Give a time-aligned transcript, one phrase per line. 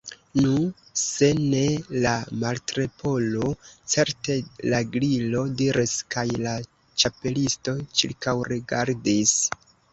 [0.43, 0.51] "Nu,
[1.01, 1.59] se ne
[2.05, 2.13] la
[2.43, 3.51] Martleporo,
[3.93, 4.39] certe
[4.75, 9.41] la Gliro diris" kaj la Ĉapelisto ĉirkaŭregardis.